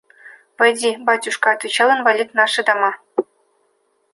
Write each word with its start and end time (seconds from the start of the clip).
«Войди, 0.59 0.91
батюшка,– 1.09 1.47
отвечал 1.51 1.91
инвалид,– 1.95 2.29
наши 2.33 2.63
дома». 2.63 2.91